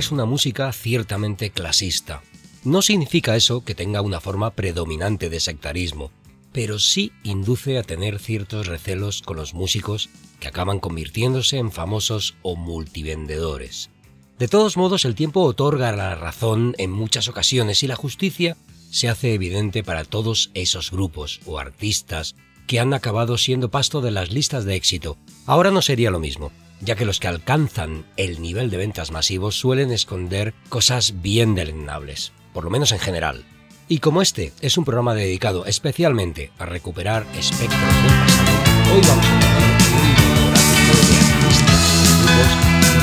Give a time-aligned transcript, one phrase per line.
[0.00, 2.22] Es una música ciertamente clasista.
[2.64, 6.10] No significa eso que tenga una forma predominante de sectarismo,
[6.52, 10.08] pero sí induce a tener ciertos recelos con los músicos
[10.40, 13.90] que acaban convirtiéndose en famosos o multivendedores.
[14.38, 18.56] De todos modos, el tiempo otorga la razón en muchas ocasiones y la justicia
[18.90, 22.34] se hace evidente para todos esos grupos o artistas
[22.66, 25.16] que han acabado siendo pasto de las listas de éxito.
[25.46, 29.58] Ahora no sería lo mismo ya que los que alcanzan el nivel de ventas masivos
[29.58, 33.44] suelen esconder cosas bien deleznables, por lo menos en general.
[33.88, 38.50] Y como este es un programa dedicado especialmente a recuperar espectros del pasado,
[38.94, 42.48] hoy vamos a un monográfico de artistas y grupos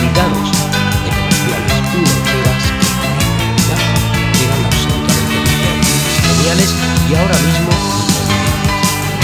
[0.01, 0.51] ligados
[1.03, 2.63] de comerciales europeas
[4.33, 5.35] que eran absolutamente
[6.21, 6.75] geniales
[7.09, 7.69] y ahora mismo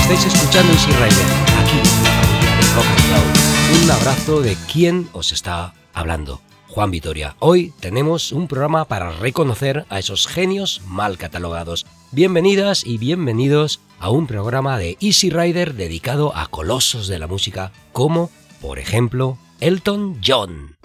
[0.02, 1.28] estáis escuchando Easy Rider
[1.60, 3.49] aquí en la familia de Rock and Cloud.
[3.72, 7.36] Un abrazo de quien os está hablando, Juan Vitoria.
[7.38, 11.86] Hoy tenemos un programa para reconocer a esos genios mal catalogados.
[12.12, 17.72] Bienvenidas y bienvenidos a un programa de Easy Rider dedicado a colosos de la música
[17.94, 20.76] como, por ejemplo, Elton John.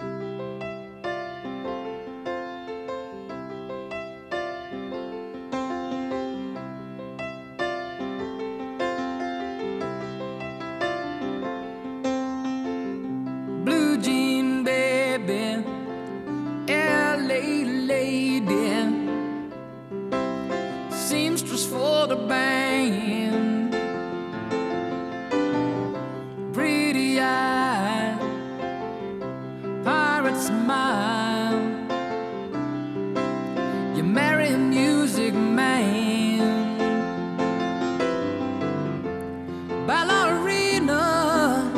[39.87, 41.71] ballerina.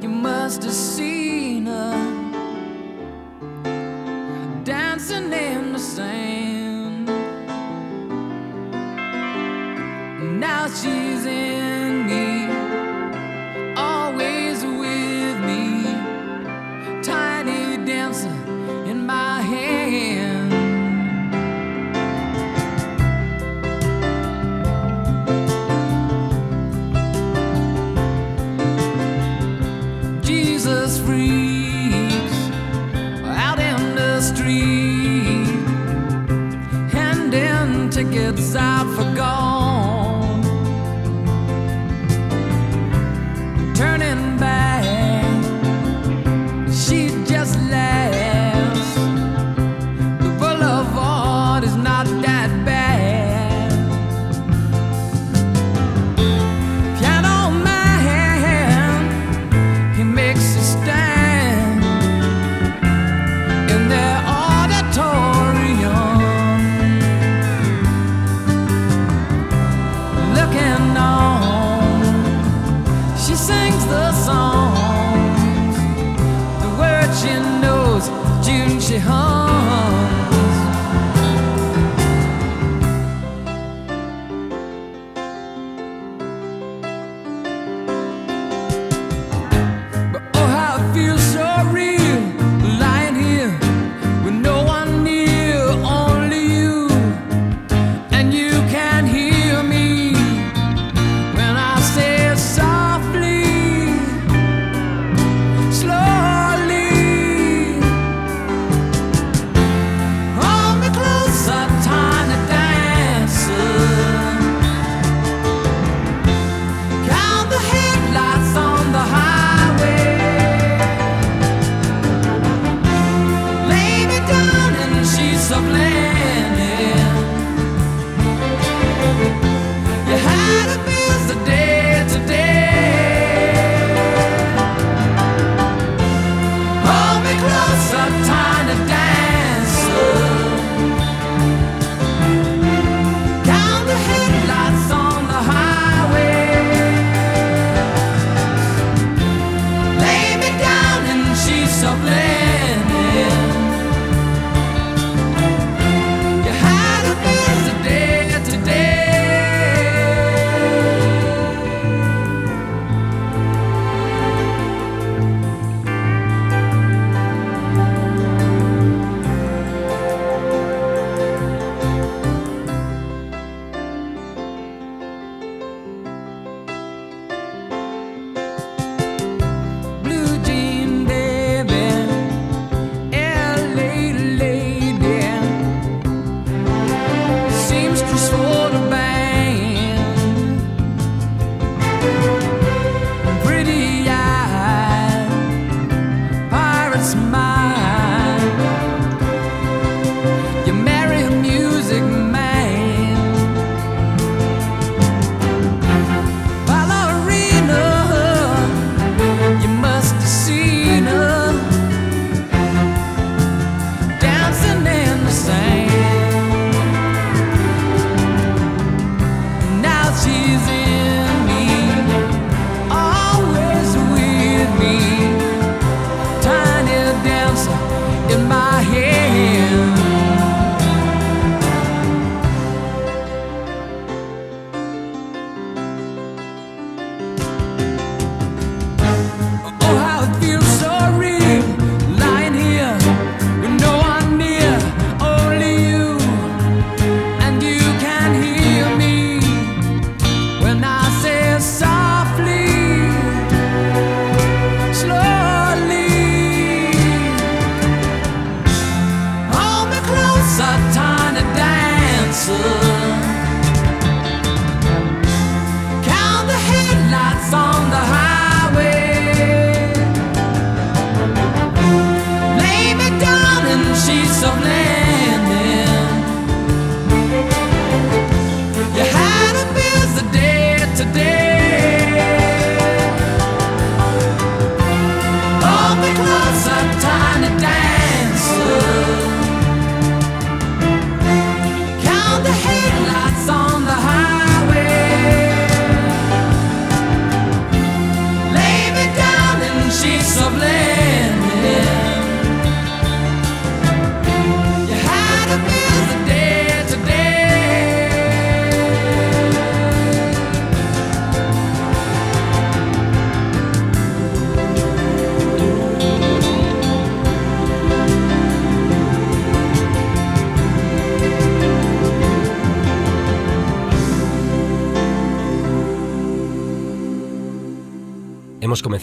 [0.00, 1.23] You must have seen.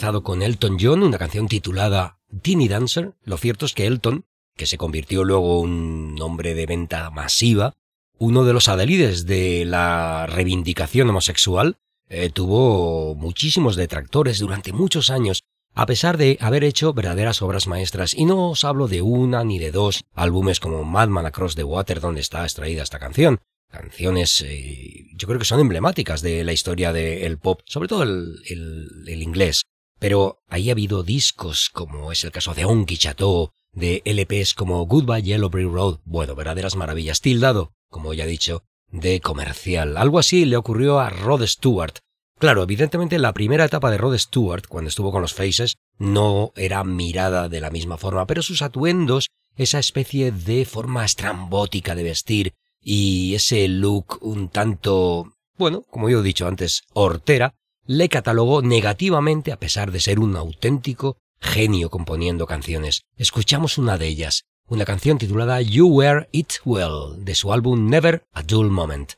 [0.02, 3.12] Con Elton John, una canción titulada Teeny Dancer.
[3.22, 4.24] Lo cierto es que Elton,
[4.56, 7.74] que se convirtió luego en un nombre de venta masiva,
[8.18, 11.76] uno de los adelides de la reivindicación homosexual,
[12.08, 18.12] eh, tuvo muchísimos detractores durante muchos años, a pesar de haber hecho verdaderas obras maestras.
[18.12, 22.00] Y no os hablo de una ni de dos álbumes como Madman Across the Water,
[22.00, 23.38] donde está extraída esta canción.
[23.70, 29.06] Canciones, eh, yo creo que son emblemáticas de la historia del pop, sobre todo el,
[29.06, 29.62] inglés.
[30.02, 34.84] Pero ahí ha habido discos como es el caso de Onky Chateau, de LPs como
[34.84, 39.96] Goodbye Yellow Brick Road, bueno, verdaderas maravillas, tildado, como ya he dicho, de comercial.
[39.96, 41.98] Algo así le ocurrió a Rod Stewart.
[42.40, 46.82] Claro, evidentemente la primera etapa de Rod Stewart, cuando estuvo con los Faces, no era
[46.82, 52.54] mirada de la misma forma, pero sus atuendos, esa especie de forma estrambótica de vestir,
[52.80, 57.54] y ese look un tanto, bueno, como yo he dicho antes, hortera,
[57.86, 63.02] le catalogó negativamente a pesar de ser un auténtico genio componiendo canciones.
[63.16, 68.24] Escuchamos una de ellas, una canción titulada You Wear It Well, de su álbum Never
[68.32, 69.14] a Dull Moment.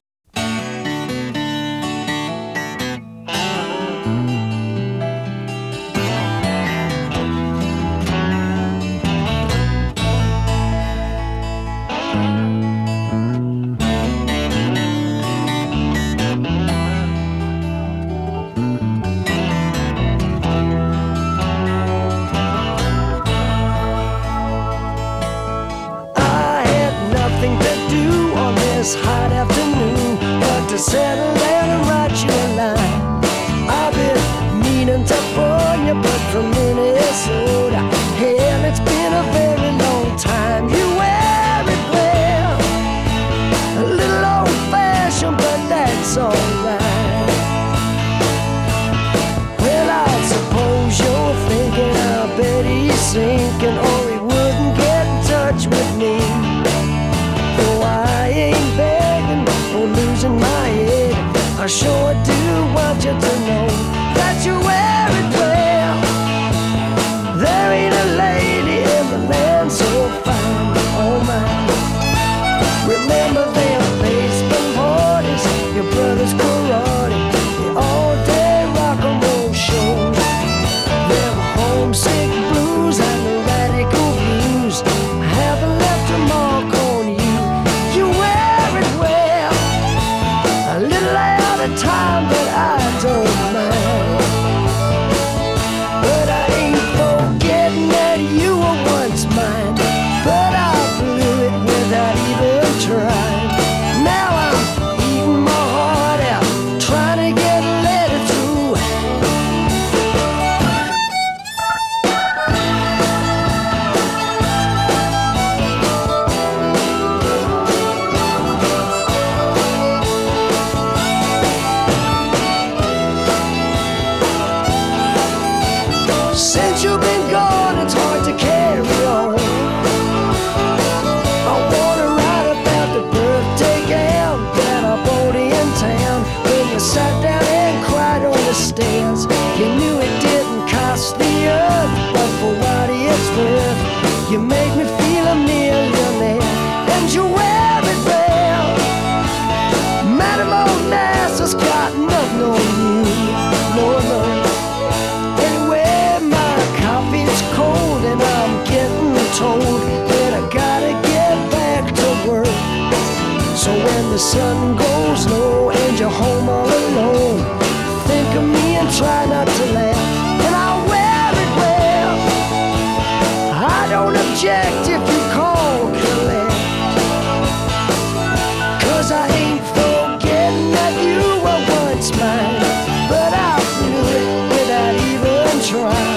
[185.74, 186.13] try.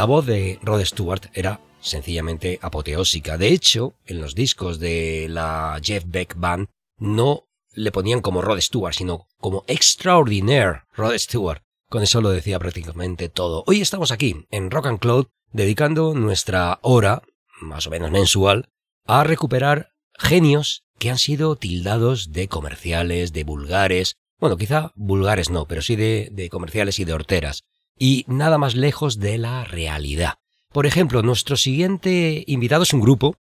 [0.00, 3.36] La voz de Rod Stewart era sencillamente apoteósica.
[3.36, 8.60] De hecho, en los discos de la Jeff Beck Band no le ponían como Rod
[8.60, 11.60] Stewart, sino como Extraordinaire Rod Stewart.
[11.90, 13.62] Con eso lo decía prácticamente todo.
[13.66, 17.20] Hoy estamos aquí, en Rock and Cloud, dedicando nuestra hora,
[17.60, 18.70] más o menos mensual,
[19.04, 25.66] a recuperar genios que han sido tildados de comerciales, de vulgares, bueno, quizá vulgares no,
[25.66, 27.64] pero sí de, de comerciales y de horteras,
[28.00, 30.38] y nada más lejos de la realidad.
[30.72, 33.36] Por ejemplo, nuestro siguiente invitado es un grupo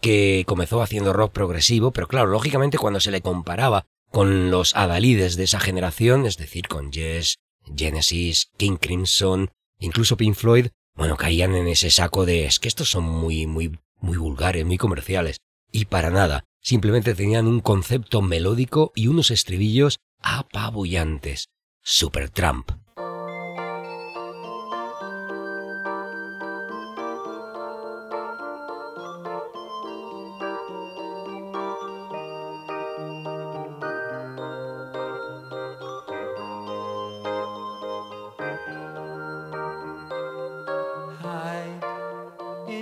[0.00, 5.36] que comenzó haciendo rock progresivo, pero claro, lógicamente cuando se le comparaba con los adalides
[5.36, 7.36] de esa generación, es decir, con Yes,
[7.76, 12.90] Genesis, King Crimson, incluso Pink Floyd, bueno, caían en ese saco de es que estos
[12.90, 15.36] son muy, muy, muy vulgares, muy comerciales.
[15.70, 21.50] Y para nada, simplemente tenían un concepto melódico y unos estribillos apabullantes.
[21.82, 22.70] Supertramp.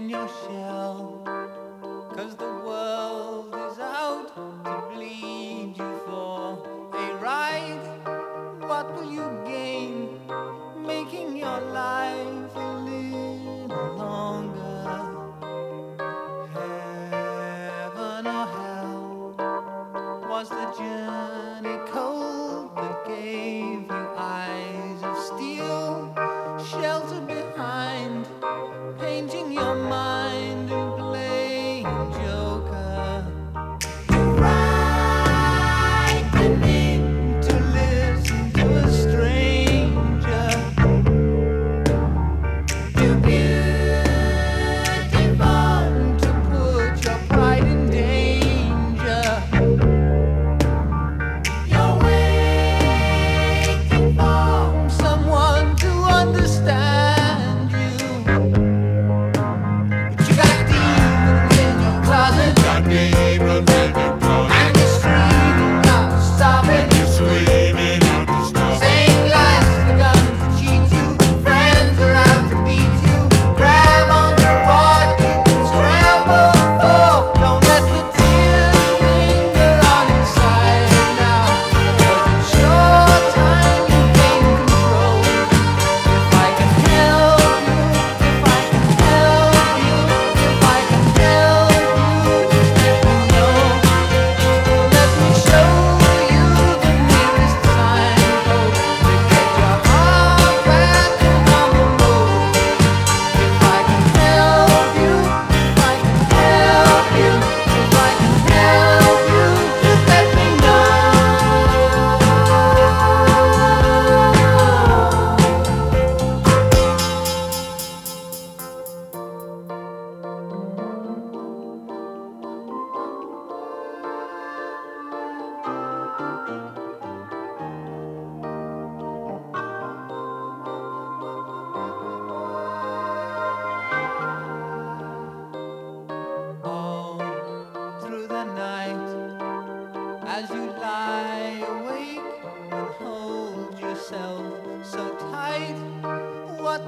[0.06, 1.15] In your shell.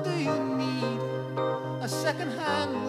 [0.04, 1.00] do you need?
[1.82, 2.87] A second hand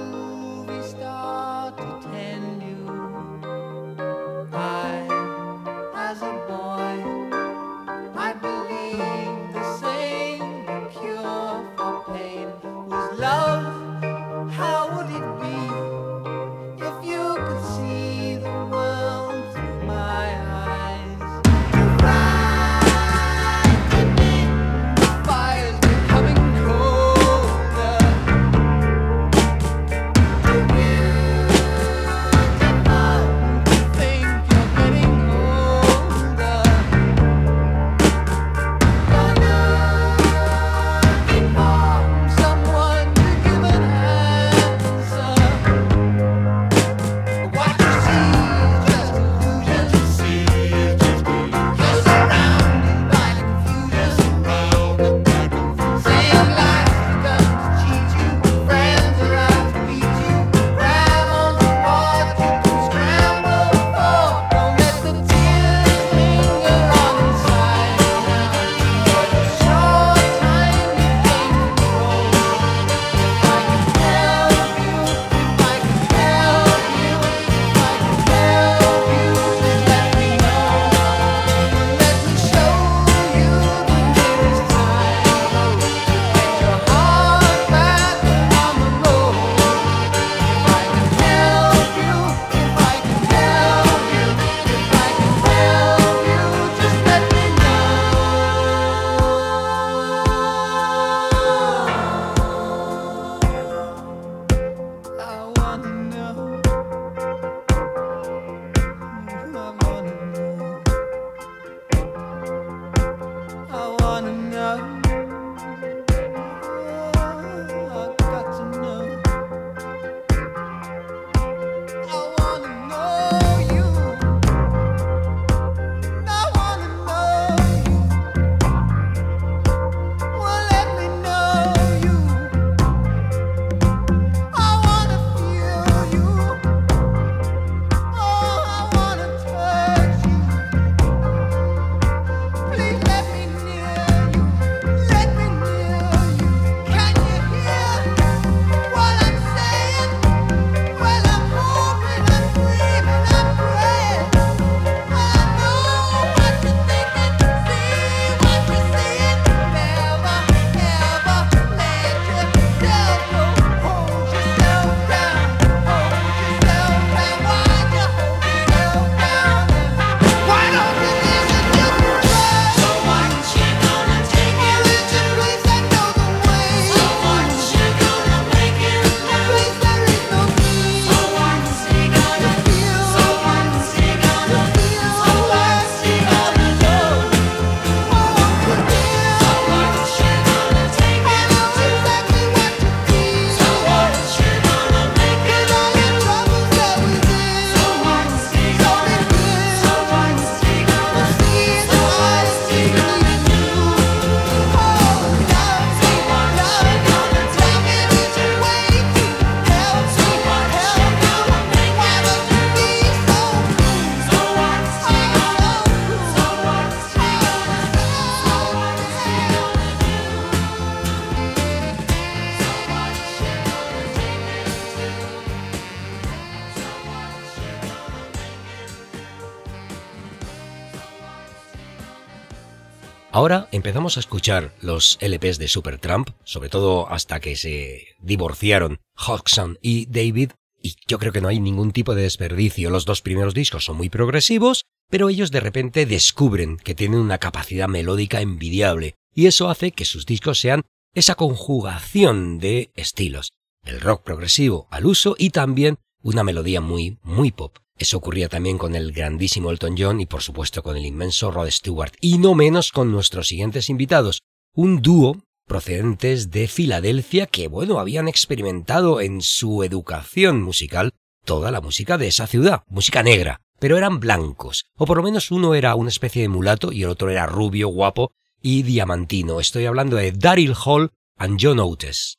[233.50, 239.80] Ahora empezamos a escuchar los LPs de Supertramp, sobre todo hasta que se divorciaron Hodgson
[239.82, 240.52] y David,
[240.84, 242.92] y yo creo que no hay ningún tipo de desperdicio.
[242.92, 247.40] Los dos primeros discos son muy progresivos, pero ellos de repente descubren que tienen una
[247.40, 250.84] capacidad melódica envidiable, y eso hace que sus discos sean
[251.16, 257.52] esa conjugación de estilos, el rock progresivo al uso y también una melodía muy, muy
[257.52, 257.80] pop.
[258.00, 261.70] Eso ocurría también con el grandísimo Elton John y por supuesto con el inmenso Rod
[261.70, 264.42] Stewart, y no menos con nuestros siguientes invitados,
[264.74, 271.12] un dúo procedentes de Filadelfia que, bueno, habían experimentado en su educación musical
[271.44, 275.52] toda la música de esa ciudad, música negra, pero eran blancos, o por lo menos
[275.52, 278.32] uno era una especie de mulato y el otro era rubio, guapo
[278.62, 279.60] y diamantino.
[279.60, 282.38] Estoy hablando de Daryl Hall and John Oates.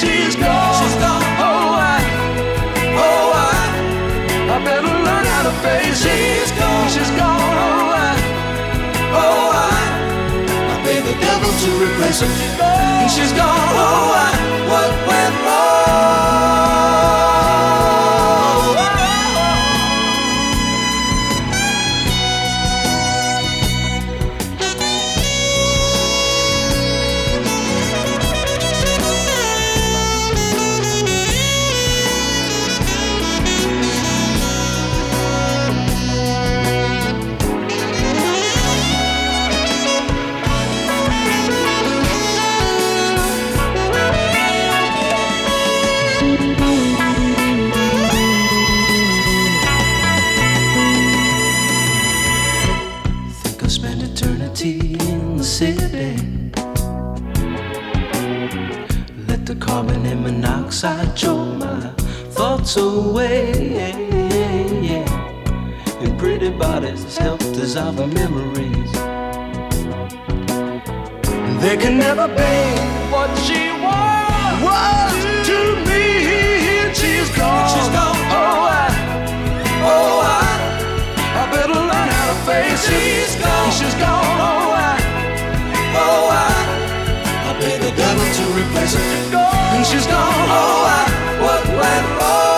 [0.00, 0.74] She's gone.
[0.80, 1.24] She's gone.
[1.44, 2.00] Oh, I,
[2.84, 6.16] oh, I, I better learn how to face it.
[6.16, 6.88] She's gone.
[6.88, 7.54] She's gone.
[7.66, 8.12] Oh, I,
[9.12, 9.72] oh, I,
[10.72, 12.28] I pay the devil to replace her.
[12.28, 13.08] She's gone.
[13.10, 13.72] She's gone.
[13.76, 14.49] Oh, I,
[62.70, 63.92] thoughts away.
[66.00, 68.92] And pretty bodies help dissolve the memories.
[71.62, 72.54] They can never be
[73.12, 75.12] what she was, was
[75.48, 76.94] to me.
[76.94, 77.68] She's gone.
[77.68, 78.16] She's gone.
[78.32, 78.88] Oh, I,
[79.84, 80.50] oh, I.
[81.40, 82.90] I better learn how to face it.
[82.90, 83.70] She's gone.
[83.72, 84.36] She's gone.
[84.48, 84.96] Oh, I,
[85.96, 86.52] oh, I.
[87.48, 89.00] I pay the devil to replace her.
[89.00, 89.76] She's gone.
[89.76, 90.48] And she's gone.
[90.48, 91.20] Oh, I.
[91.40, 92.49] What went wrong?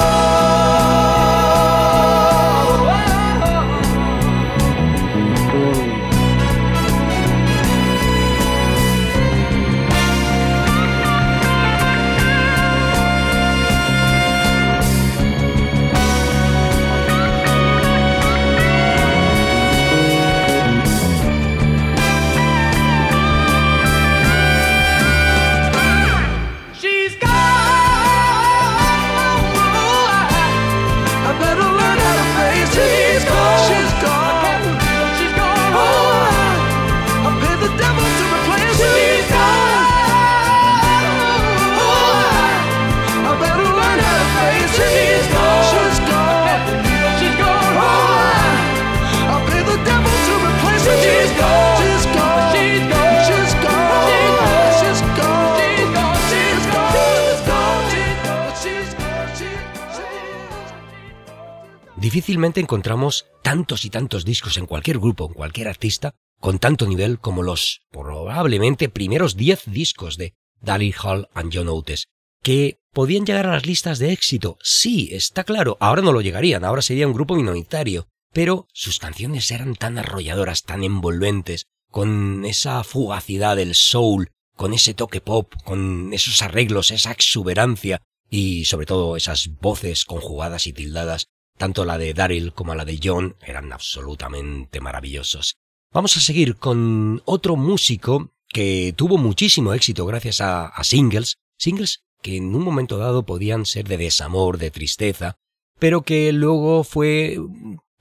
[62.12, 67.18] Difícilmente encontramos tantos y tantos discos en cualquier grupo, en cualquier artista, con tanto nivel
[67.18, 72.09] como los probablemente primeros 10 discos de Daryl Hall and John Oates,
[72.42, 74.59] que podían llegar a las listas de éxito.
[74.62, 79.51] Sí, está claro, ahora no lo llegarían, ahora sería un grupo minoritario, pero sus canciones
[79.51, 86.12] eran tan arrolladoras, tan envolventes, con esa fugacidad del soul, con ese toque pop, con
[86.12, 91.29] esos arreglos, esa exuberancia y sobre todo esas voces conjugadas y tildadas,
[91.62, 95.59] tanto la de Daryl como la de John eran absolutamente maravillosos.
[95.92, 102.38] Vamos a seguir con otro músico que tuvo muchísimo éxito gracias a, singles, singles que
[102.38, 105.37] en un momento dado podían ser de desamor, de tristeza,
[105.79, 107.38] pero que luego fue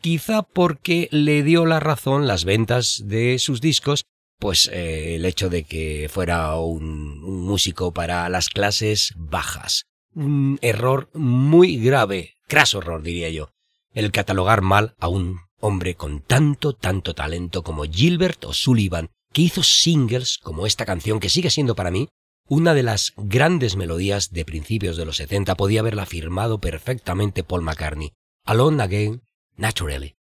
[0.01, 4.05] quizá porque le dio la razón las ventas de sus discos,
[4.39, 9.85] pues eh, el hecho de que fuera un músico para las clases bajas.
[10.15, 13.53] Un error muy grave craso horror diría yo,
[13.93, 19.63] el catalogar mal a un hombre con tanto, tanto talento como Gilbert O'Sullivan, que hizo
[19.63, 22.09] singles como esta canción que sigue siendo para mí
[22.49, 27.61] una de las grandes melodías de principios de los 70, podía haberla firmado perfectamente Paul
[27.61, 28.11] McCartney.
[28.43, 29.21] Alone Again,
[29.55, 30.15] Naturally.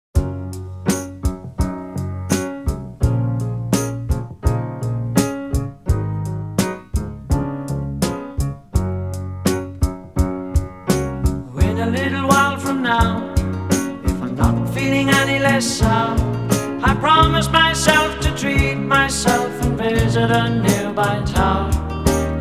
[16.82, 21.70] I promise myself to treat myself and visit a nearby tower.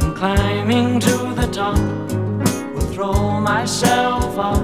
[0.02, 1.78] And climbing to the top,
[2.74, 4.62] will throw myself off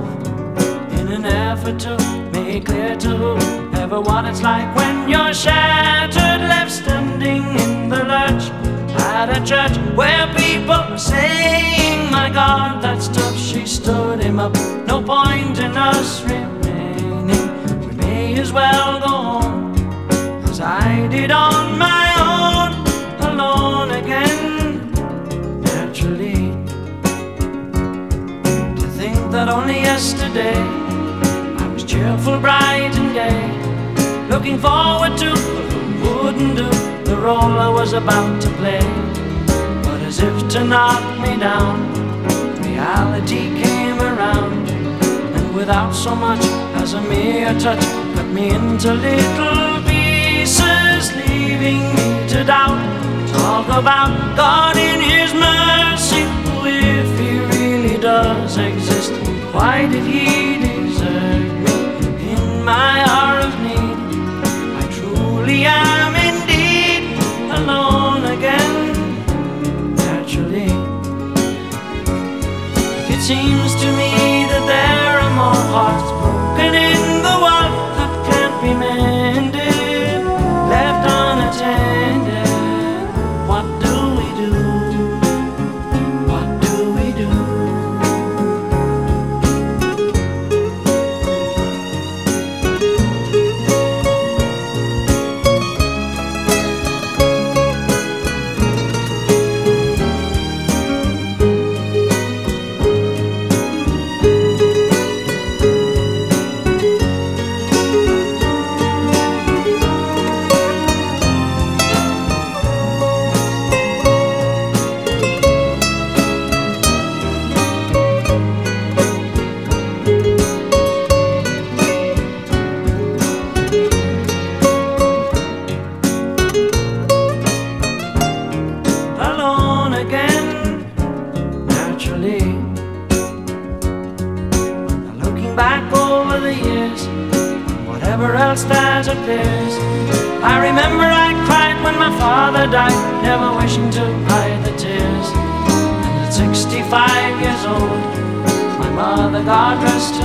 [1.00, 1.98] in an effort to
[2.32, 8.63] make clear to whoever what it's like when you're shattered, left standing in the lurch
[9.14, 13.38] at a church where people were saying, My God, that's tough.
[13.38, 14.54] She stood him up.
[14.88, 17.28] No point in us remaining,
[17.86, 19.76] we may as well go on
[20.50, 22.72] as I did on my own,
[23.30, 24.92] alone again,
[25.62, 26.42] naturally.
[28.80, 30.58] To think that only yesterday
[31.64, 35.30] I was cheerful, bright and gay, looking forward to
[36.04, 36.73] wouldn't do
[37.24, 38.86] role I was about to play.
[39.86, 41.76] But as if to knock me down,
[42.62, 44.68] reality came around,
[45.38, 46.44] and without so much
[46.82, 52.82] as a mere touch cut me into little pieces, leaving me to doubt.
[53.38, 56.24] Talk about God in His mercy,
[56.68, 59.14] if He really does exist.
[59.56, 61.78] Why did He desert me
[62.34, 63.98] in my hour of need?
[64.82, 65.93] I truly am
[75.74, 76.13] heart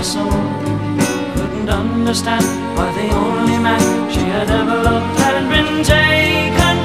[0.08, 0.30] soul,
[1.36, 6.76] couldn't understand why the only man she had ever loved had been taken,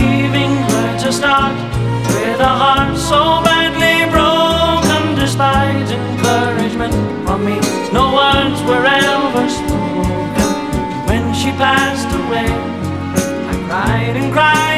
[0.00, 1.56] leaving her to start
[2.08, 5.02] with a heart so badly broken.
[5.22, 6.94] Despite encouragement
[7.26, 7.56] from me,
[7.92, 10.50] no words were ever spoken.
[11.08, 12.48] When she passed away,
[13.52, 14.69] I cried and cried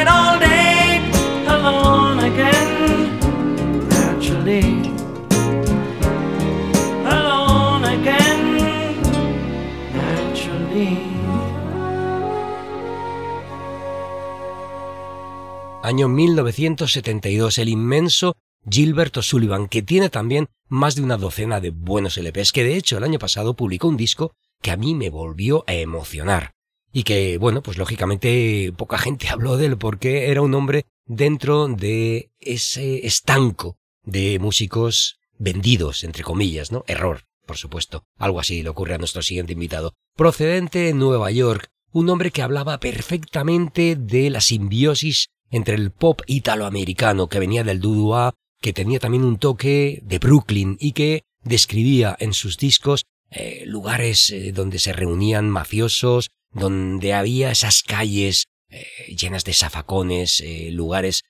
[15.85, 18.37] Año 1972, el inmenso
[18.71, 22.99] Gilbert O'Sullivan, que tiene también más de una docena de buenos LPs, que de hecho
[22.99, 26.53] el año pasado publicó un disco que a mí me volvió a emocionar.
[26.93, 31.67] Y que, bueno, pues lógicamente poca gente habló de él porque era un hombre dentro
[31.67, 36.85] de ese estanco de músicos vendidos, entre comillas, ¿no?
[36.87, 38.05] Error, por supuesto.
[38.19, 39.95] Algo así le ocurre a nuestro siguiente invitado.
[40.15, 46.23] Procedente de Nueva York, un hombre que hablaba perfectamente de la simbiosis entre el pop
[46.27, 52.17] italoamericano que venía del dudua, que tenía también un toque de Brooklyn y que describía
[52.19, 58.87] en sus discos eh, lugares eh, donde se reunían mafiosos, donde había esas calles eh,
[59.17, 61.23] llenas de zafacones, lugares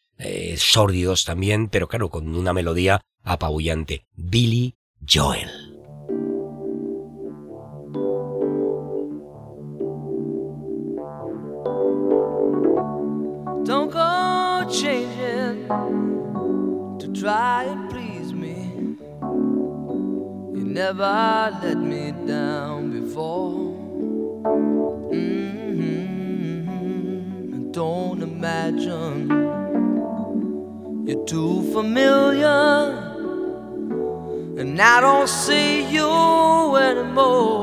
[0.56, 4.04] sórdidos también, pero claro, con una melodía apabullante.
[4.14, 4.76] Billy
[5.08, 5.61] Joel.
[16.98, 18.56] To try and please me.
[20.56, 23.72] You never let me down before.
[25.12, 26.12] Mm-hmm.
[27.72, 29.30] Don't imagine
[31.06, 32.90] you're too familiar,
[34.58, 37.62] and I don't see you anymore.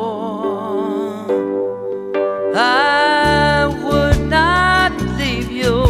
[2.55, 5.83] I would not leave you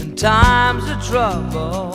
[0.00, 0.83] in times
[1.14, 1.92] trouble.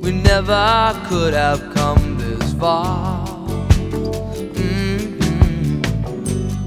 [0.00, 3.26] We never could have come this far.
[4.56, 5.82] Mm-hmm.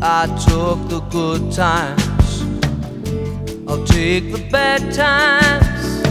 [0.04, 2.44] I took the good times,
[3.68, 6.04] I'll take the bad times.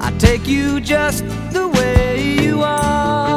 [0.00, 3.35] I take you just the way you are.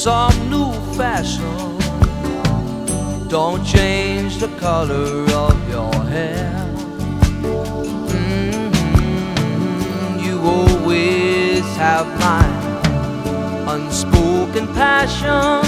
[0.00, 1.76] Some new fashion.
[3.28, 6.66] Don't change the color of your hair.
[8.08, 9.10] Mm-hmm.
[10.24, 12.46] You always have my
[13.74, 15.60] unspoken passion.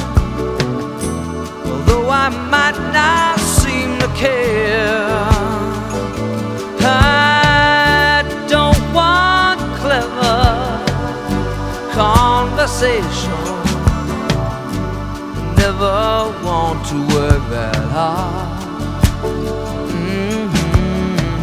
[1.70, 5.41] Although I might not seem to care,
[15.82, 19.02] never want to work that hard.
[19.98, 21.34] Mm-hmm.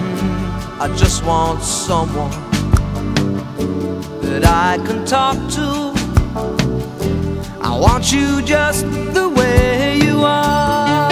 [0.82, 2.32] I just want someone
[4.22, 5.94] that I can talk to.
[7.62, 11.10] I want you just the way you are.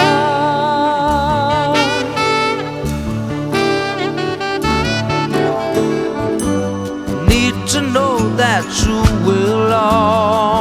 [7.27, 10.56] Need to know that you will always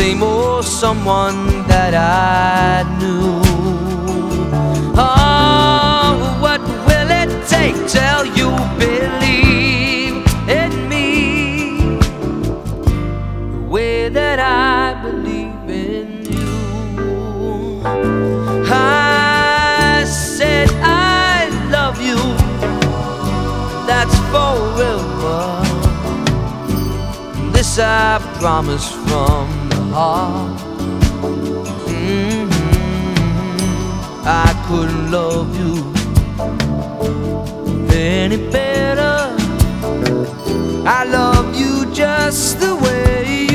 [0.00, 3.42] same old someone that I knew.
[4.96, 8.50] Oh, what will it take till you
[8.84, 10.24] believe
[10.60, 11.98] in me
[13.52, 17.82] the way that I believe in you?
[18.72, 22.20] I said I love you.
[23.88, 25.40] That's forever.
[27.52, 29.59] This I promise from
[29.92, 30.60] heart.
[31.86, 32.48] Mhm.
[34.24, 35.74] I couldn't love you
[37.92, 39.16] any better.
[40.98, 43.49] I love you just the way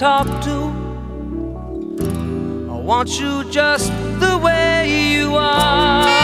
[0.00, 0.72] Talk to.
[2.70, 6.19] I want you just the way you are.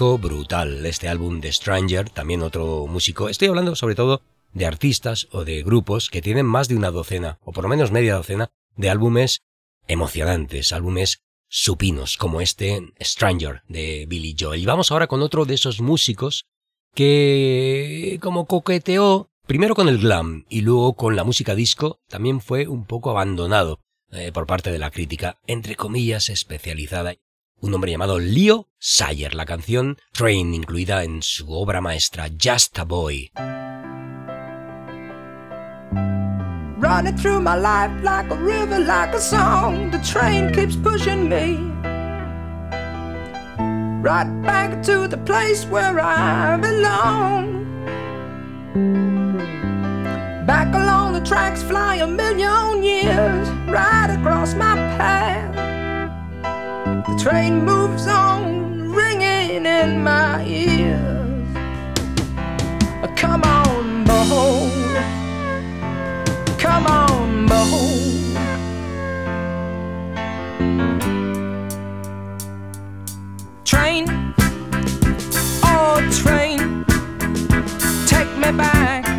[0.00, 3.28] Brutal, este álbum de Stranger, también otro músico.
[3.28, 4.22] Estoy hablando sobre todo
[4.54, 7.90] de artistas o de grupos que tienen más de una docena, o por lo menos
[7.92, 9.42] media docena, de álbumes
[9.88, 14.62] emocionantes, álbumes supinos, como este Stranger de Billy Joel.
[14.62, 16.46] Y vamos ahora con otro de esos músicos
[16.94, 22.68] que, como coqueteó, primero con el glam y luego con la música disco, también fue
[22.68, 23.80] un poco abandonado
[24.12, 27.16] eh, por parte de la crítica, entre comillas, especializada
[27.60, 32.84] un hombre llamado Leo Sayer, la canción Train, incluida en su obra maestra Just a
[32.84, 33.30] Boy.
[36.78, 39.90] Running through my life like a river, like a song.
[39.90, 41.58] The train keeps pushing me
[44.00, 47.60] right back to the place where I belong.
[50.46, 55.79] Back along the tracks, fly a million years right across my path.
[57.10, 61.44] The train moves on, ringing in my ears.
[63.02, 64.70] Oh, come on, boy.
[66.56, 67.98] Come on, boy.
[73.64, 74.06] Train,
[75.64, 76.84] oh train,
[78.06, 79.09] take me back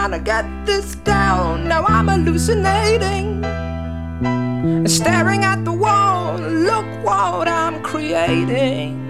[0.00, 1.68] trying to get this down.
[1.68, 3.44] Now I'm hallucinating.
[4.86, 9.06] Staring at the wall, look what I'm creating.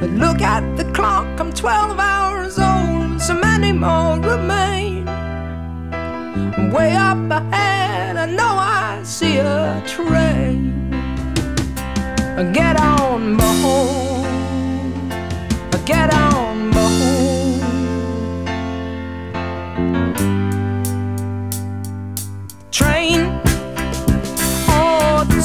[0.00, 5.08] But look at the clock, I'm 12 hours old, so many more remain.
[5.08, 10.88] I'm Way up ahead, I know I see a train.
[12.52, 14.26] Get on board,
[15.84, 16.51] get on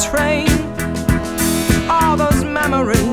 [0.09, 0.47] train,
[1.89, 3.06] all those memories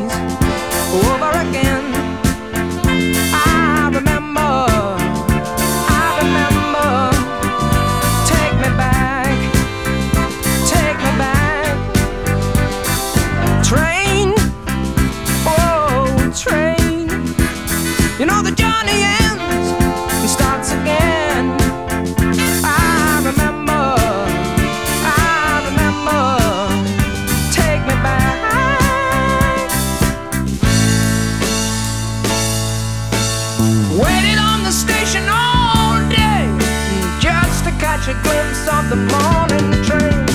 [38.84, 40.26] of the morning train.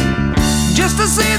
[0.74, 1.39] Just to see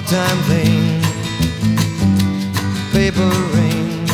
[0.00, 1.02] part-time thing,
[2.92, 4.06] paper ring.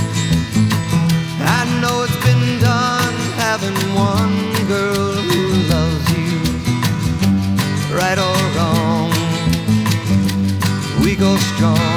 [1.41, 6.39] I know it's been done having one girl who loves you,
[7.97, 9.11] right or wrong.
[11.05, 11.96] We go strong.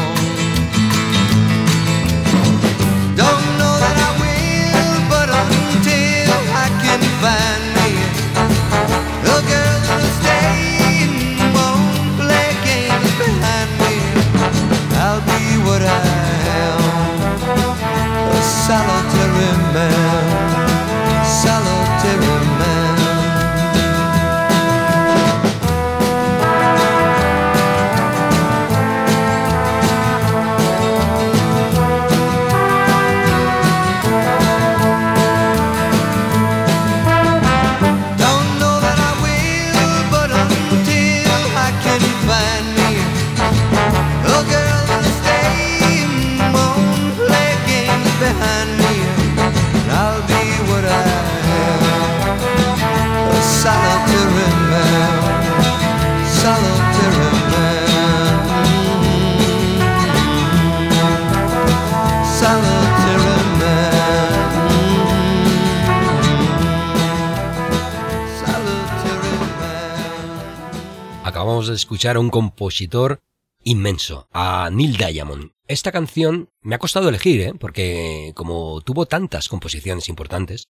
[71.73, 73.21] Escuchar a un compositor
[73.63, 75.51] inmenso, a Neil Diamond.
[75.67, 77.53] Esta canción me ha costado elegir, ¿eh?
[77.59, 80.67] porque como tuvo tantas composiciones importantes,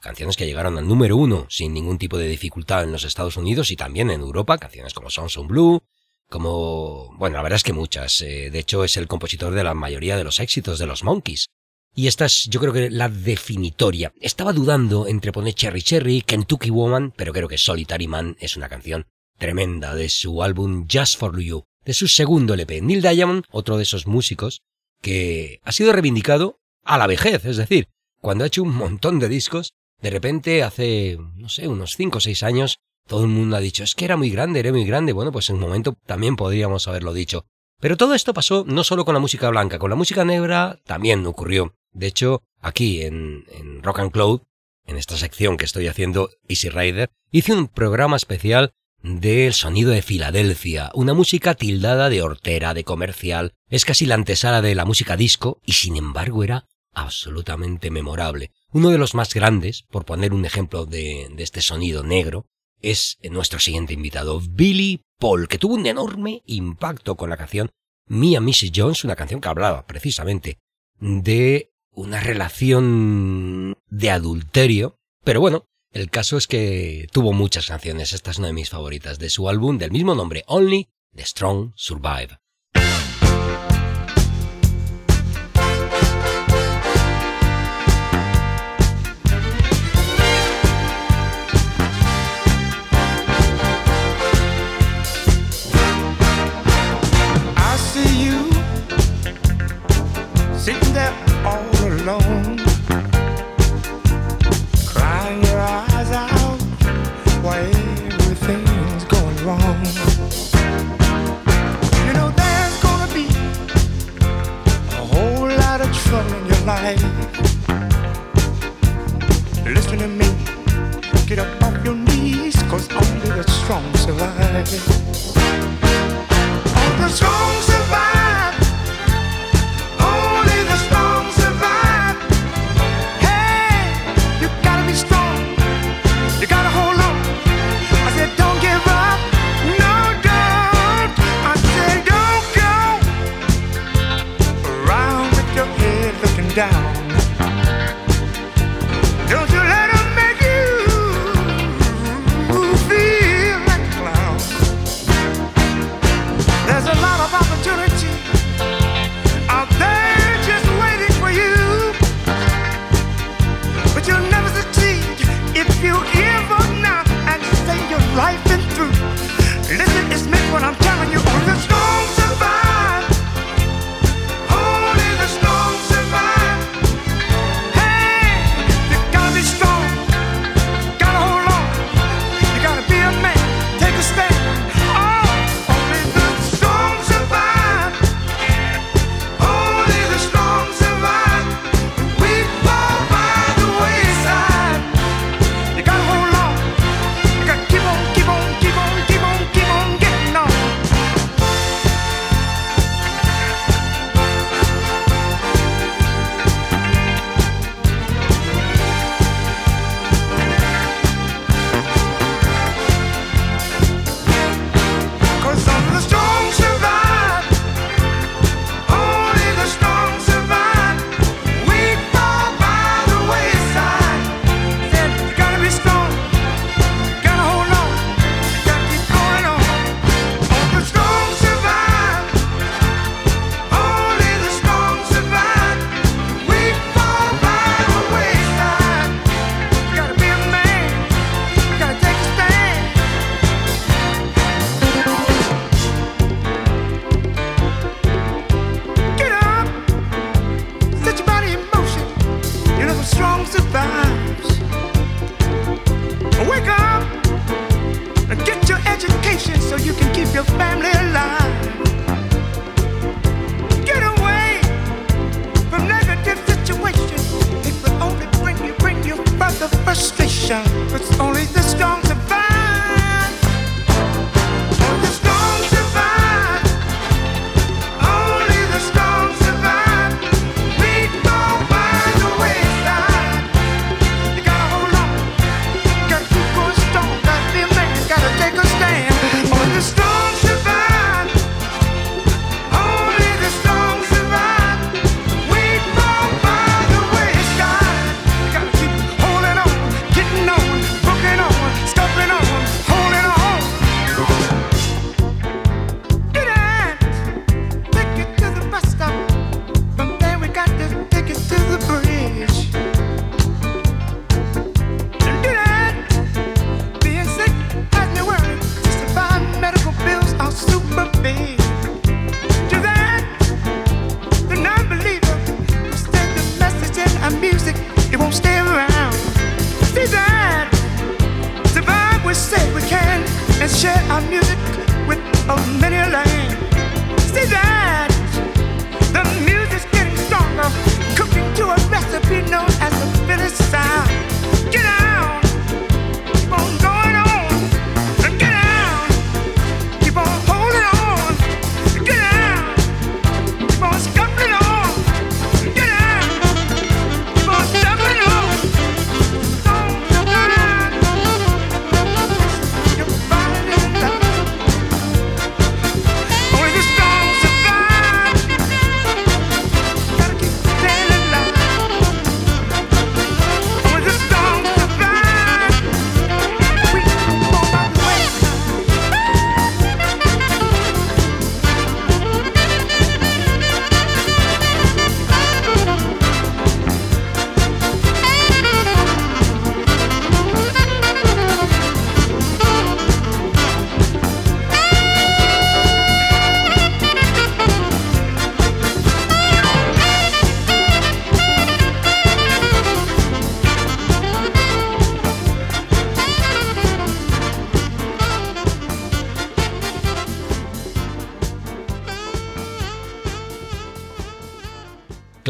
[0.00, 3.70] canciones que llegaron al número uno sin ningún tipo de dificultad en los Estados Unidos
[3.70, 5.82] y también en Europa, canciones como Songs on Blue,
[6.28, 7.14] como...
[7.16, 8.20] bueno, la verdad es que muchas.
[8.22, 11.48] eh, de hecho, es el compositor de la mayoría de los éxitos de los Monkeys.
[11.94, 14.12] Y esta es, yo creo que la definitoria.
[14.20, 18.68] Estaba dudando entre poner Cherry Cherry, Kentucky Woman, pero creo que Solitary Man es una
[18.68, 19.06] canción
[19.38, 22.82] tremenda de su álbum Just for You, de su segundo LP.
[22.82, 24.62] Neil Diamond, otro de esos músicos
[25.02, 27.88] que ha sido reivindicado a la vejez, es decir,
[28.20, 32.20] cuando ha hecho un montón de discos, de repente hace, no sé, unos 5 o
[32.20, 35.12] 6 años, todo el mundo ha dicho, es que era muy grande, era muy grande.
[35.12, 37.46] Bueno, pues en un momento también podríamos haberlo dicho.
[37.80, 41.24] Pero todo esto pasó no solo con la música blanca, con la música negra también
[41.26, 41.74] ocurrió.
[41.92, 44.40] De hecho, aquí en, en Rock and Cloud,
[44.86, 48.72] en esta sección que estoy haciendo Easy Rider, hice un programa especial
[49.06, 54.62] del sonido de Filadelfia, una música tildada de hortera, de comercial, es casi la antesala
[54.62, 58.50] de la música disco y sin embargo era absolutamente memorable.
[58.72, 62.46] Uno de los más grandes, por poner un ejemplo de, este sonido negro,
[62.82, 67.70] es nuestro siguiente invitado, Billy Paul, que tuvo un enorme impacto con la canción
[68.08, 68.72] Mia Mrs.
[68.74, 70.58] Jones, una canción que hablaba precisamente
[70.98, 78.30] de una relación de adulterio, pero bueno, el caso es que tuvo muchas canciones, esta
[78.30, 82.38] es una de mis favoritas, de su álbum del mismo nombre, Only the Strong Survive.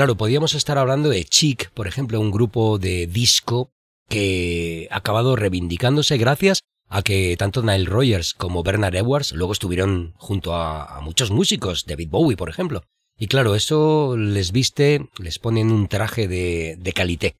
[0.06, 3.72] Claro, podríamos estar hablando de Chic, por ejemplo, un grupo de disco
[4.08, 10.14] que ha acabado reivindicándose gracias a que tanto Nile Rogers como Bernard Edwards luego estuvieron
[10.16, 12.84] junto a, muchos músicos, David Bowie, por ejemplo.
[13.18, 17.34] Y claro, eso les viste, les ponen un traje de, de calité.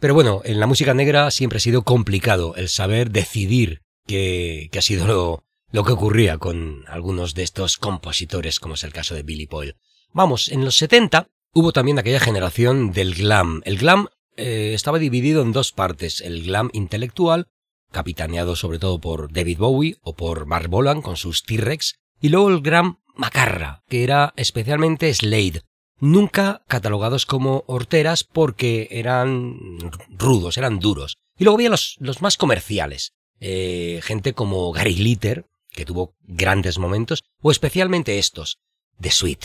[0.00, 4.78] Pero bueno, en la música negra siempre ha sido complicado el saber decidir qué, qué
[4.78, 9.14] ha sido lo, lo que ocurría con algunos de estos compositores, como es el caso
[9.14, 9.76] de Billy Boyle.
[10.14, 13.62] Vamos, en los 70 hubo también aquella generación del glam.
[13.64, 17.48] El glam eh, estaba dividido en dos partes, el glam intelectual,
[17.90, 22.50] capitaneado sobre todo por David Bowie o por Mark Bolan con sus T-Rex, y luego
[22.50, 25.62] el glam macarra, que era especialmente Slade,
[25.98, 29.56] nunca catalogados como horteras porque eran
[30.10, 31.16] rudos, eran duros.
[31.38, 37.24] Y luego había los, más comerciales, eh, gente como Gary Glitter, que tuvo grandes momentos,
[37.40, 38.58] o especialmente estos,
[39.00, 39.44] The Sweet.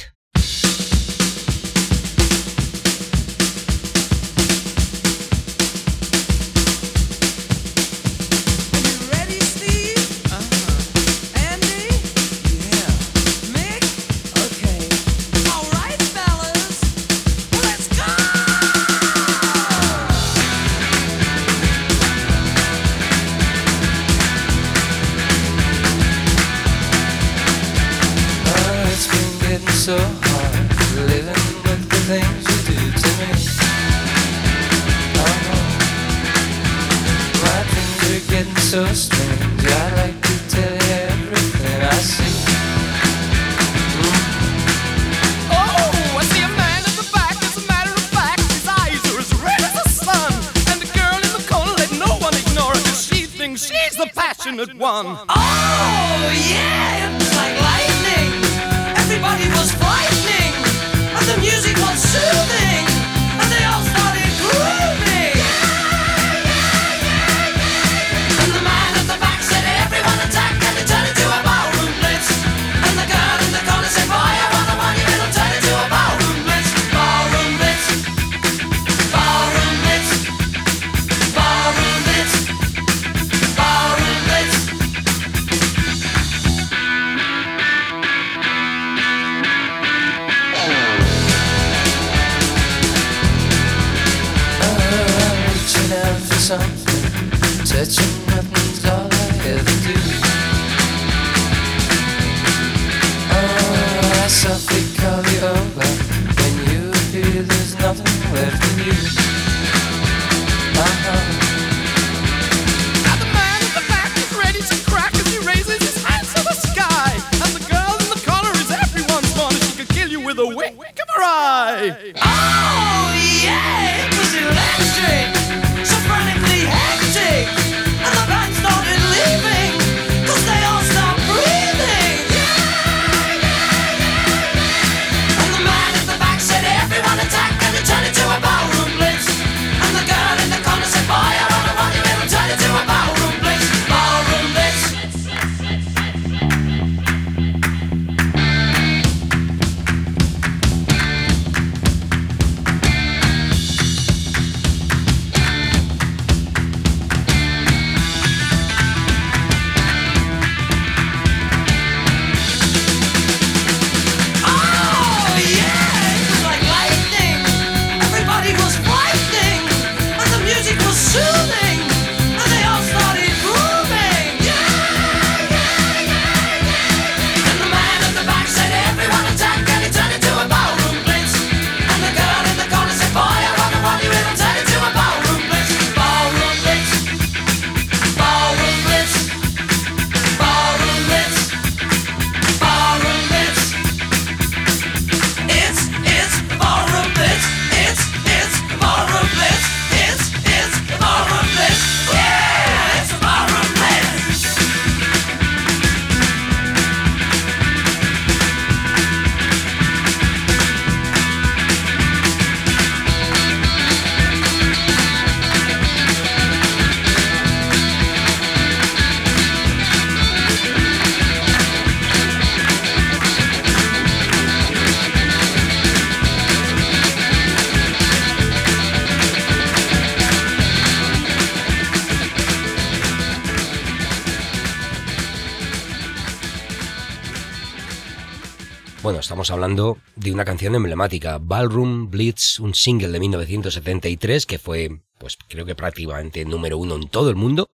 [239.75, 245.75] De una canción emblemática, Ballroom Blitz, un single de 1973 que fue, pues creo que
[245.75, 247.69] prácticamente número uno en todo el mundo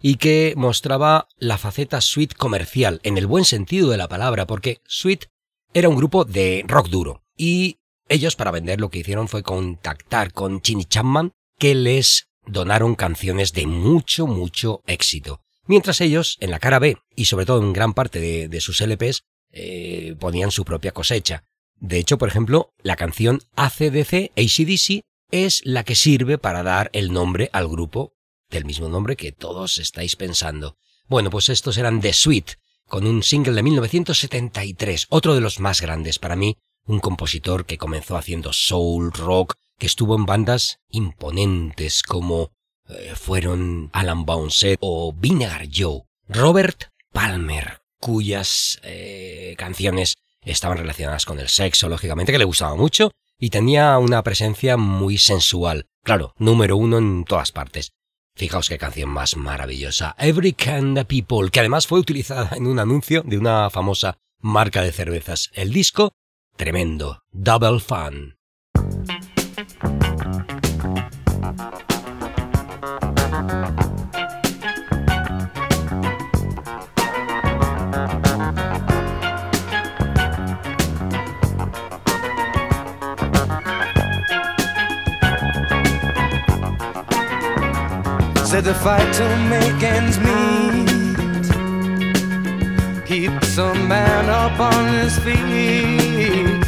[0.00, 4.80] y que mostraba la faceta sweet comercial, en el buen sentido de la palabra, porque
[4.86, 5.26] Sweet
[5.74, 7.78] era un grupo de rock duro y
[8.08, 13.52] ellos para vender lo que hicieron fue contactar con Chini Chapman que les donaron canciones
[13.52, 15.40] de mucho, mucho éxito.
[15.66, 18.80] Mientras ellos, en la cara B y sobre todo en gran parte de, de sus
[18.80, 21.44] LPs, eh, ponían su propia cosecha.
[21.76, 27.12] De hecho, por ejemplo, la canción ACDC, ACDC, es la que sirve para dar el
[27.12, 28.14] nombre al grupo
[28.50, 30.76] del mismo nombre que todos estáis pensando.
[31.06, 32.52] Bueno, pues estos eran The Sweet,
[32.86, 37.78] con un single de 1973, otro de los más grandes para mí, un compositor que
[37.78, 42.50] comenzó haciendo soul, rock, que estuvo en bandas imponentes como
[42.88, 46.02] eh, fueron Alan Bownset o Vinegar Joe.
[46.28, 53.10] Robert Palmer, cuyas eh, canciones estaban relacionadas con el sexo, lógicamente, que le gustaba mucho,
[53.38, 55.86] y tenía una presencia muy sensual.
[56.02, 57.92] Claro, número uno en todas partes.
[58.34, 60.14] Fijaos qué canción más maravillosa.
[60.18, 64.82] Every Kind of People, que además fue utilizada en un anuncio de una famosa marca
[64.82, 65.50] de cervezas.
[65.52, 66.12] El disco,
[66.56, 67.22] tremendo.
[67.32, 68.36] Double Fun.
[88.50, 90.88] Said the fight to make ends meet
[93.04, 96.64] keeps a man up on his feet,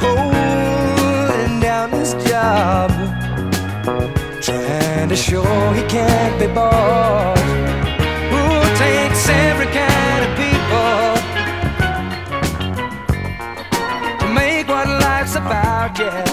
[0.00, 2.90] holding down his job,
[4.42, 5.44] trying to show
[5.74, 7.38] he can't be bought.
[8.32, 8.44] Who
[8.84, 11.14] takes every kind of people
[14.18, 15.96] to make what life's about?
[16.00, 16.31] Yeah.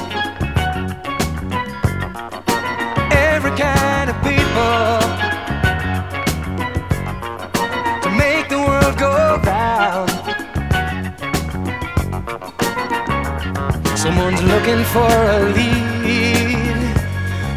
[14.19, 16.67] Someone's looking for a lead.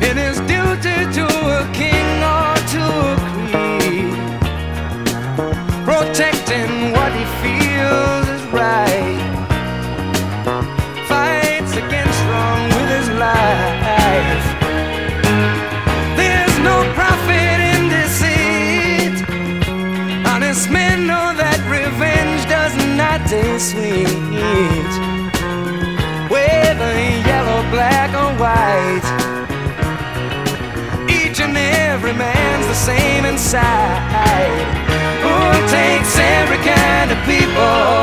[0.01, 1.27] It is duty to
[1.59, 3.17] a king or to a
[3.51, 4.15] queen,
[5.85, 9.19] protecting what he feels is right.
[11.09, 14.47] Fights against wrong with his life.
[16.17, 19.15] There's no profit in deceit.
[20.29, 24.32] Honest men know that revenge does not taste sweet.
[32.15, 34.65] Man's the same inside.
[35.25, 35.37] Who
[35.69, 38.03] takes every kind of people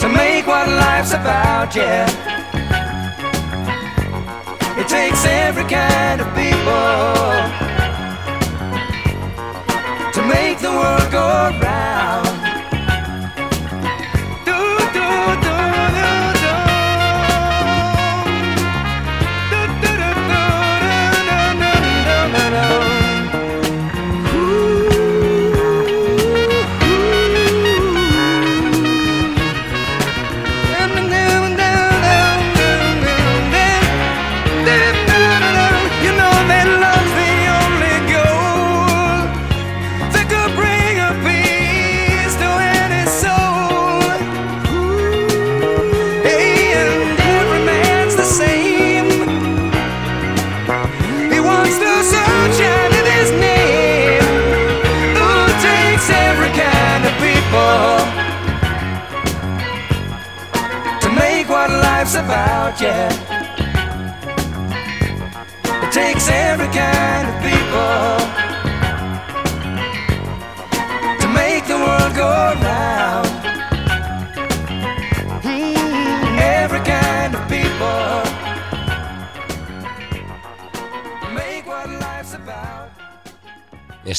[0.00, 1.74] to make what life's about?
[1.74, 2.06] Yeah.
[4.80, 7.28] It takes every kind of people
[10.12, 11.26] to make the world go
[11.60, 11.67] round.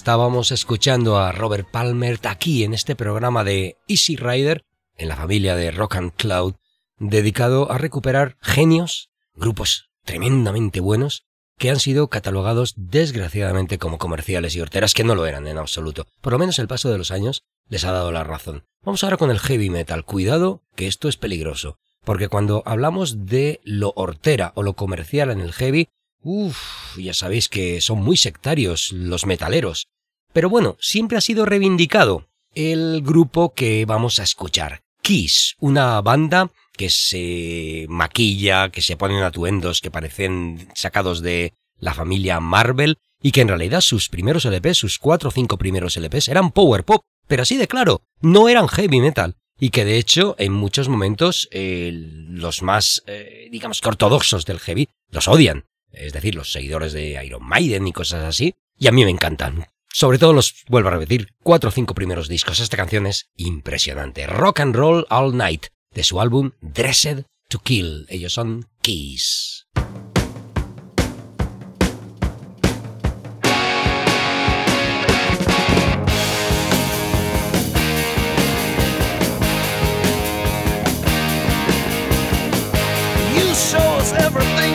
[0.10, 4.66] Estábamos escuchando a Robert Palmer aquí en este programa de Easy Rider,
[4.98, 6.56] en la familia de Rock and Cloud,
[6.98, 11.28] dedicado a recuperar genios, grupos tremendamente buenos,
[11.60, 16.08] que han sido catalogados desgraciadamente como comerciales y horteras, que no lo eran en absoluto.
[16.22, 18.64] Por lo menos el paso de los años les ha dado la razón.
[18.82, 20.06] Vamos ahora con el heavy metal.
[20.06, 21.78] Cuidado, que esto es peligroso.
[22.04, 25.88] Porque cuando hablamos de lo hortera o lo comercial en el heavy,
[26.24, 29.86] uff, ya sabéis que son muy sectarios los metaleros.
[30.34, 34.82] Pero bueno, siempre ha sido reivindicado el grupo que vamos a escuchar.
[35.02, 41.94] Kiss, una banda que se maquilla, que se ponen atuendos que parecen sacados de la
[41.94, 46.30] familia Marvel y que en realidad sus primeros LPs, sus cuatro o cinco primeros LPs
[46.30, 50.36] eran power pop, pero así de claro, no eran heavy metal y que de hecho
[50.40, 56.36] en muchos momentos los más, eh, digamos que ortodoxos del heavy los odian, es decir,
[56.36, 59.66] los seguidores de Iron Maiden y cosas así, y a mí me encantan.
[59.92, 62.60] Sobre todo los, vuelvo a repetir, cuatro o cinco primeros discos.
[62.60, 64.28] Esta canción es impresionante.
[64.28, 68.06] Rock and Roll All Night, de su álbum Dressed to Kill.
[68.10, 68.66] Ellos son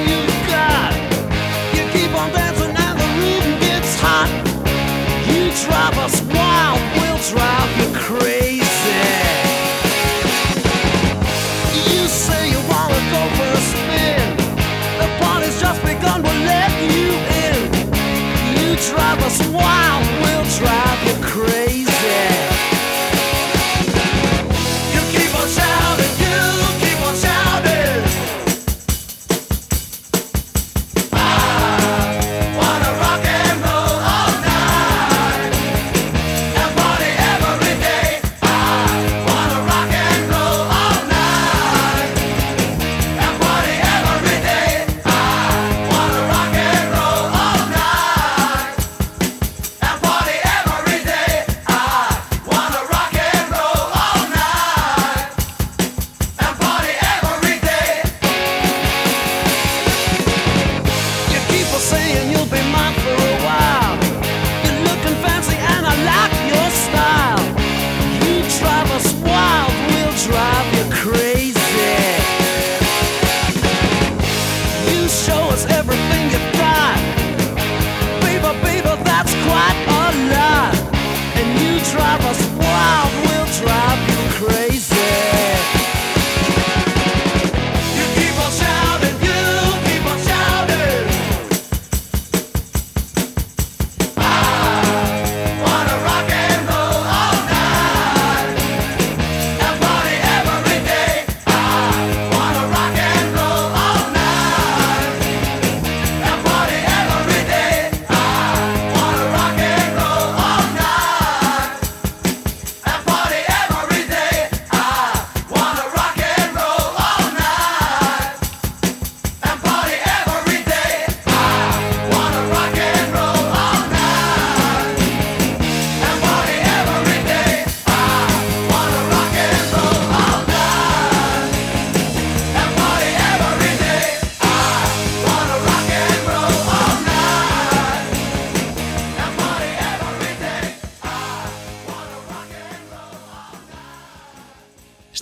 [0.06, 0.13] you've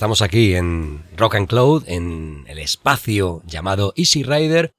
[0.02, 4.74] Estamos aquí en Rock and Cloud, en el espacio llamado Easy Rider,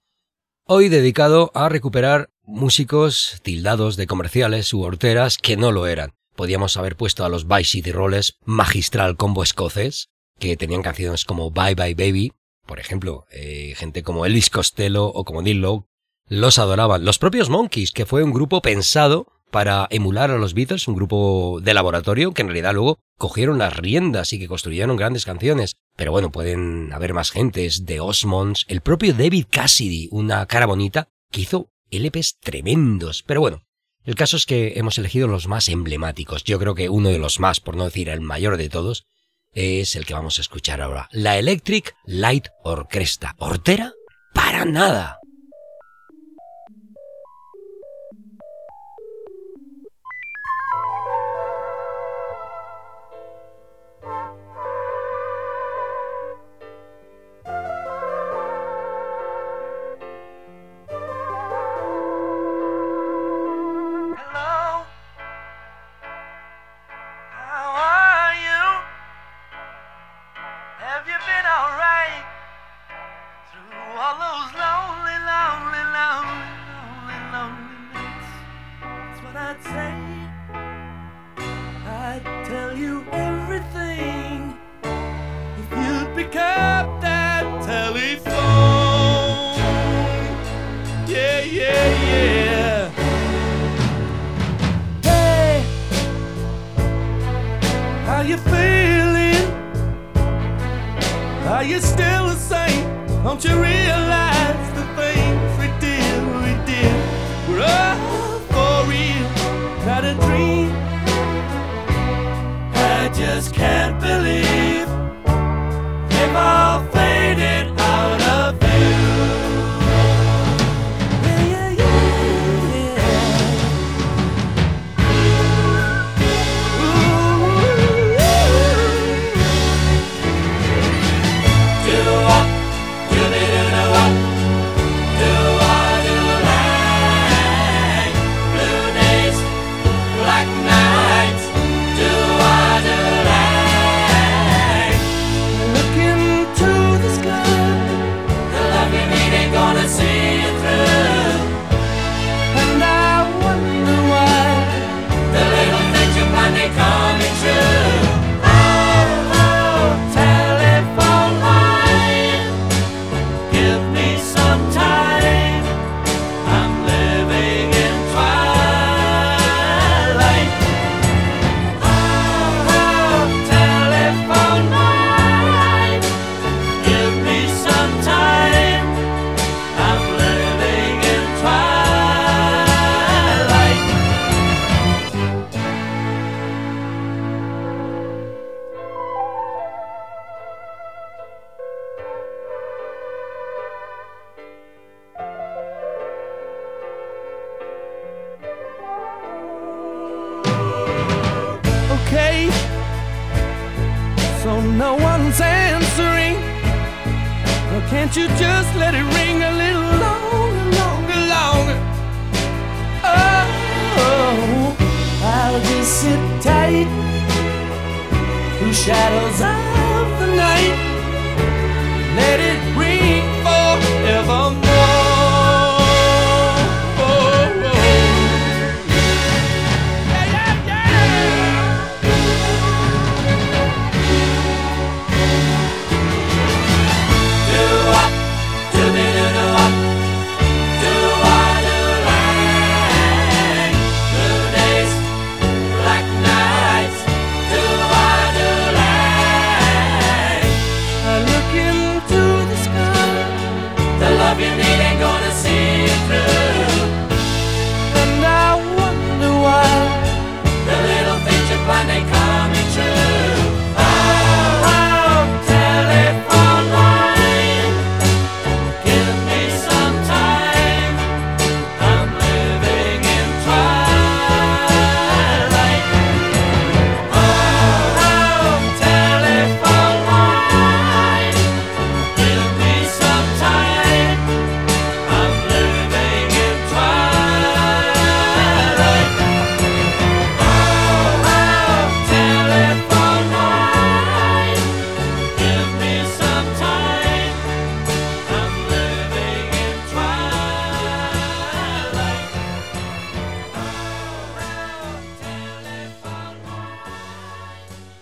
[0.66, 6.12] hoy dedicado a recuperar músicos tildados de comerciales u horteras que no lo eran.
[6.36, 10.10] Podíamos haber puesto a los Vice City Rollers magistral combo escocés,
[10.40, 12.34] que tenían canciones como Bye Bye Baby,
[12.66, 15.88] por ejemplo, eh, gente como Elvis Costello o como Neil Lowe,
[16.28, 17.06] los adoraban.
[17.06, 21.60] Los propios Monkeys, que fue un grupo pensado para emular a los Beatles, un grupo
[21.62, 25.76] de laboratorio que en realidad luego cogieron las riendas y que construyeron grandes canciones.
[25.96, 31.08] Pero bueno, pueden haber más gentes, de Osmonds, el propio David Cassidy, una cara bonita,
[31.30, 33.22] que hizo LPs tremendos.
[33.22, 33.62] Pero bueno,
[34.04, 36.44] el caso es que hemos elegido los más emblemáticos.
[36.44, 39.06] Yo creo que uno de los más, por no decir el mayor de todos,
[39.52, 41.10] es el que vamos a escuchar ahora.
[41.12, 43.36] La Electric Light Orchestra.
[43.38, 43.94] ¿Hortera?
[44.34, 45.20] Para nada.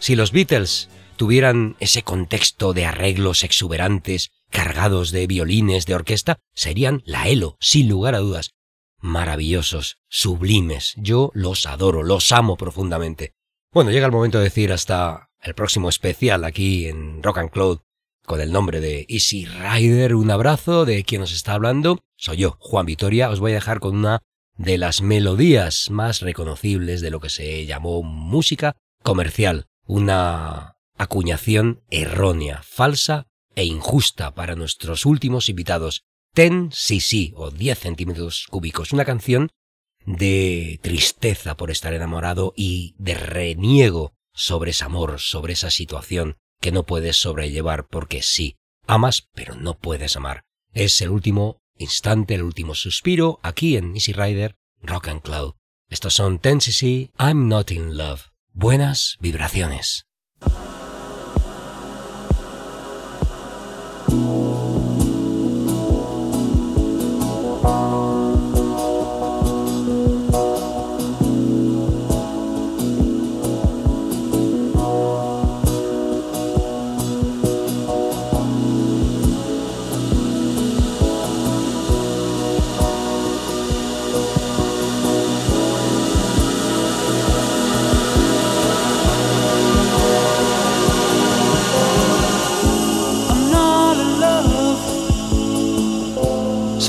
[0.02, 7.03] Si los Beatles tuvieran ese contexto de arreglos exuberantes, cargados de violines, de orquesta, serían
[7.06, 8.56] la Elo, sin lugar a dudas.
[8.98, 13.36] Maravillosos, sublimes, yo los adoro, los amo profundamente.
[13.72, 17.82] Bueno, llega el momento de decir hasta el próximo especial aquí en Rock and Cloud
[18.26, 20.15] con el nombre de Easy Rider.
[20.15, 21.99] Un abrazo de quien nos está hablando.
[22.18, 23.30] Soy yo, Juan Vitoria.
[23.30, 24.23] Os voy a dejar con una
[24.57, 29.68] de las melodías más reconocibles de lo que se llamó música comercial.
[29.91, 36.05] Una acuñación errónea, falsa e injusta para nuestros últimos invitados.
[36.34, 38.93] 10 cc o 10 centímetros cúbicos.
[38.93, 39.49] Una canción
[40.05, 46.72] de tristeza por estar enamorado y de reniego sobre ese amor, sobre esa situación que
[46.72, 48.55] no puedes sobrellevar porque sí,
[48.88, 50.45] amas pero no puedes amar.
[50.72, 55.55] Es el último instante, el último suspiro aquí en Easy Rider Rock and Cloud.
[55.89, 58.31] Estos son 10cc I'm Not in Love.
[58.53, 60.06] Buenas vibraciones.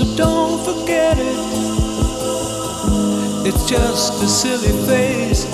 [0.02, 1.36] So don't forget it.
[3.46, 5.44] It's just a silly phase